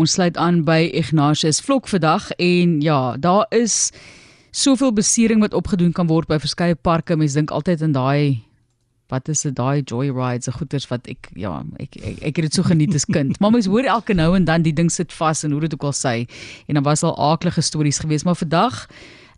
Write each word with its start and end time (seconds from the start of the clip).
ons 0.00 0.12
sluit 0.16 0.36
aan 0.40 0.62
by 0.64 0.88
Ignatius 0.96 1.60
Vlok 1.60 1.88
vandag 1.90 2.30
en 2.40 2.78
ja, 2.80 3.16
daar 3.20 3.46
is 3.52 3.90
soveel 4.50 4.92
besering 4.96 5.42
wat 5.44 5.54
opgedoen 5.54 5.92
kan 5.92 6.08
word 6.08 6.28
by 6.30 6.38
verskeie 6.40 6.74
parke. 6.74 7.16
Mense 7.18 7.36
dink 7.38 7.52
altyd 7.54 7.84
aan 7.84 7.92
daai 7.96 8.40
wat 9.10 9.26
is 9.28 9.42
dit 9.42 9.54
daai 9.58 9.82
joyrides, 9.82 10.46
se 10.46 10.54
goeters 10.54 10.86
wat 10.86 11.08
ek 11.10 11.32
ja, 11.34 11.50
ek 11.82 11.98
ek, 11.98 12.20
ek 12.30 12.38
het 12.38 12.46
dit 12.46 12.58
so 12.60 12.66
geniet 12.66 12.94
as 12.94 13.08
kind. 13.10 13.34
Maar 13.42 13.56
mens 13.56 13.68
hoor 13.68 13.88
elke 13.90 14.14
nou 14.14 14.30
en 14.38 14.46
dan 14.46 14.62
die 14.62 14.74
ding 14.76 14.90
sit 14.92 15.12
vas 15.18 15.42
en 15.44 15.52
hoe 15.56 15.64
dit 15.66 15.74
ook 15.74 15.88
al 15.90 15.96
sê 15.98 16.14
en 16.70 16.78
dan 16.78 16.86
was 16.86 17.02
al 17.04 17.16
aaklige 17.18 17.64
stories 17.66 18.00
geweest, 18.04 18.24
maar 18.24 18.38
vandag 18.38 18.86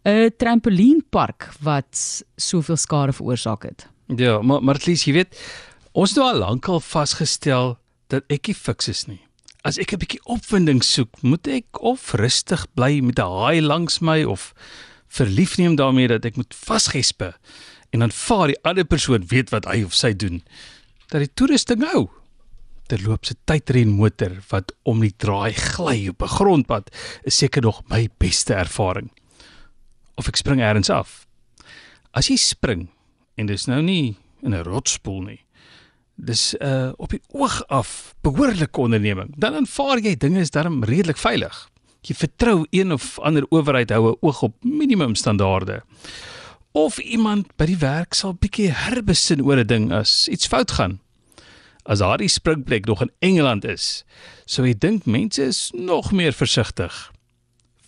'n 0.05 0.31
trampolienpark 0.37 1.49
wat 1.65 2.23
soveel 2.37 2.77
skade 2.77 3.13
veroorsaak 3.13 3.63
het. 3.63 3.89
Ja, 4.17 4.43
maar 4.43 4.63
maar 4.63 4.79
Lies, 4.87 5.05
jy 5.05 5.13
weet, 5.13 5.33
ons 5.93 6.11
het 6.11 6.19
nou 6.19 6.33
al 6.33 6.39
lankal 6.39 6.81
vasgestel 6.81 7.79
dat 8.09 8.25
ek 8.29 8.47
nie 8.47 8.55
fiks 8.55 8.89
is 8.89 9.07
nie. 9.07 9.21
As 9.63 9.79
ek 9.79 9.93
'n 9.95 10.03
bietjie 10.03 10.23
opwinding 10.27 10.83
soek, 10.83 11.23
moet 11.23 11.47
ek 11.47 11.79
of 11.87 12.15
rustig 12.19 12.66
bly 12.75 12.98
met 12.98 13.19
'n 13.19 13.30
haai 13.30 13.62
langs 13.62 14.01
my 14.03 14.25
of 14.27 14.55
verlief 15.07 15.57
neem 15.57 15.77
daarmee 15.77 16.09
dat 16.09 16.25
ek 16.25 16.37
moet 16.37 16.55
vasgespe 16.55 17.34
en 17.93 18.01
dan 18.01 18.11
vaar 18.11 18.48
die 18.51 18.62
ander 18.65 18.84
persoon 18.84 19.23
weet 19.29 19.51
wat 19.51 19.69
hy 19.70 19.84
of 19.84 19.95
sy 19.95 20.12
doen 20.17 20.43
dat 21.12 21.20
die 21.20 21.34
toerusting 21.34 21.84
hou. 21.93 22.11
Terloops 22.89 23.30
'n 23.30 23.39
tydrenmotor 23.47 24.43
wat 24.51 24.73
om 24.83 25.01
die 25.01 25.15
draai 25.17 25.53
gly 25.55 26.09
op 26.09 26.23
'n 26.23 26.34
grondpad 26.37 26.91
is 27.23 27.37
seker 27.37 27.62
nog 27.62 27.83
my 27.89 28.09
beste 28.19 28.55
ervaring. 28.55 29.11
Of 30.17 30.27
ek 30.27 30.37
spring 30.37 30.61
eers 30.61 30.91
af. 30.91 31.27
As 32.12 32.27
jy 32.27 32.37
spring 32.37 32.89
en 33.37 33.47
dis 33.47 33.67
nou 33.67 33.83
nie 33.83 34.17
in 34.42 34.55
'n 34.55 34.65
rotspoel 34.65 35.23
nie. 35.23 35.41
Dis 36.15 36.55
uh 36.61 36.93
op 36.97 37.11
die 37.11 37.23
oog 37.33 37.62
af 37.66 38.15
behoorlike 38.20 38.80
onderneming. 38.80 39.34
Dan 39.37 39.55
aanvaar 39.55 39.98
jy 39.98 40.16
dinge 40.16 40.41
is 40.41 40.51
darm 40.51 40.84
redelik 40.84 41.16
veilig. 41.16 41.69
Jy 42.03 42.15
vertrou 42.15 42.66
een 42.70 42.93
of 42.93 43.19
ander 43.19 43.47
owerheid 43.51 43.91
hou 43.91 44.11
'n 44.11 44.17
oog 44.20 44.43
op 44.43 44.55
minimum 44.64 45.14
standaarde. 45.14 45.83
Of 46.73 46.98
iemand 46.98 47.56
by 47.56 47.67
die 47.67 47.78
werk 47.78 48.14
sal 48.14 48.34
bietjie 48.34 48.70
herbesin 48.70 49.42
oor 49.42 49.56
'n 49.56 49.67
ding 49.67 49.92
as 49.92 50.28
iets 50.28 50.47
fout 50.47 50.70
gaan. 50.70 51.01
As 51.84 51.98
daardie 51.98 52.29
springplek 52.29 52.86
nog 52.86 53.03
in 53.03 53.11
Engeland 53.19 53.64
is, 53.64 54.05
sou 54.45 54.67
jy 54.67 54.75
dink 54.79 55.05
mense 55.05 55.42
is 55.42 55.70
nog 55.75 56.12
meer 56.12 56.33
versigtig. 56.33 57.12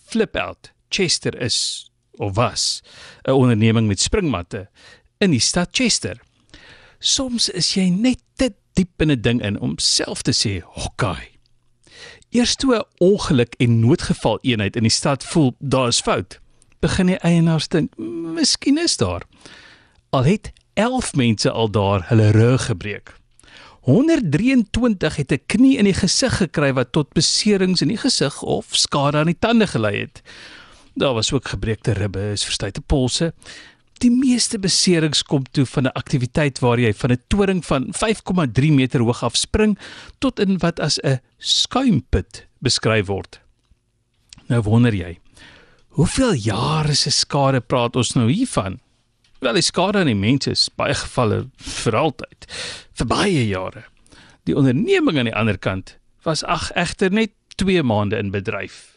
Flip 0.06 0.36
out. 0.36 0.72
Chester 0.88 1.40
is 1.40 1.90
of 2.18 2.34
was 2.34 2.82
'n 3.24 3.30
onderneming 3.30 3.86
met 3.86 4.00
springmatte 4.00 4.68
in 5.18 5.30
die 5.30 5.40
stad 5.40 5.68
Chester. 5.72 6.20
Soms 7.04 7.50
is 7.52 7.74
jy 7.76 7.90
net 7.92 8.22
te 8.40 8.46
diep 8.78 9.02
in 9.04 9.10
'n 9.12 9.20
ding 9.20 9.42
in 9.44 9.60
om 9.60 9.74
self 9.78 10.22
te 10.22 10.32
sê, 10.32 10.62
"Hokkai." 10.64 11.36
Eers 12.30 12.56
toe 12.56 12.76
'n 12.76 12.84
ongeluk 12.98 13.54
en 13.58 13.80
noodgeval 13.80 14.38
eenheid 14.40 14.76
in 14.76 14.82
die 14.82 14.90
stad 14.90 15.24
voel 15.24 15.54
daar 15.58 15.88
is 15.88 16.00
fout, 16.00 16.40
begin 16.80 17.06
die 17.06 17.18
eienaars 17.18 17.68
dink, 17.68 17.96
"Miskien 17.98 18.78
is 18.78 18.96
daar." 18.96 19.22
Al 20.10 20.24
het 20.24 20.52
11 20.74 21.14
mense 21.14 21.50
al 21.50 21.70
daar 21.70 22.08
hulle 22.08 22.30
rug 22.30 22.66
gebreek. 22.66 23.14
123 23.80 25.16
het 25.16 25.32
'n 25.32 25.42
knie 25.46 25.76
in 25.76 25.84
die 25.84 25.94
gesig 25.94 26.36
gekry 26.36 26.72
wat 26.72 26.92
tot 26.92 27.12
beserings 27.12 27.80
in 27.82 27.88
die 27.88 28.00
gesig 28.00 28.42
of 28.42 28.66
skade 28.70 29.18
aan 29.18 29.26
die 29.26 29.38
tande 29.38 29.66
gelei 29.66 30.00
het. 30.00 30.22
Daar 30.94 31.14
was 31.14 31.32
ook 31.32 31.48
gebreekte 31.48 31.92
ribbe, 31.92 32.30
is 32.30 32.44
verstuite 32.44 32.80
polse. 32.80 33.34
Die 34.02 34.10
meeste 34.10 34.58
beserings 34.58 35.22
kom 35.22 35.44
toe 35.54 35.64
van 35.66 35.86
'n 35.86 35.94
aktiwiteit 35.94 36.58
waar 36.58 36.78
jy 36.78 36.92
van 36.92 37.12
'n 37.12 37.22
toring 37.28 37.64
van 37.64 37.92
5,3 37.92 38.72
meter 38.72 39.00
hoog 39.00 39.22
af 39.22 39.36
spring 39.36 39.78
tot 40.18 40.38
in 40.38 40.58
wat 40.58 40.80
as 40.80 40.98
'n 41.02 41.20
skuimput 41.38 42.46
beskryf 42.58 43.06
word. 43.06 43.40
Nou 44.48 44.62
wonder 44.62 44.94
jy, 44.94 45.18
hoeveel 45.88 46.34
jare 46.34 46.94
se 46.94 47.10
skade 47.10 47.60
praat 47.60 47.96
ons 47.96 48.14
nou 48.14 48.30
hiervan? 48.30 48.80
Wel, 49.40 49.52
die 49.52 49.62
skade 49.62 49.98
aan 49.98 50.06
die 50.06 50.14
mense 50.14 50.50
is 50.50 50.68
baie 50.76 50.94
gevalle 50.94 51.50
vir 51.56 51.96
altyd, 51.96 52.46
vir 52.92 53.06
baie 53.06 53.48
jare. 53.48 53.84
Die 54.44 54.56
onderneming 54.56 55.18
aan 55.18 55.24
die 55.24 55.34
ander 55.34 55.58
kant 55.58 55.98
was 56.22 56.44
ag 56.44 56.70
egter 56.72 57.10
net 57.10 57.30
2 57.56 57.82
maande 57.82 58.16
in 58.16 58.30
bedryf 58.30 58.93